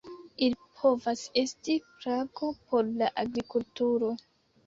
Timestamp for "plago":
1.99-2.49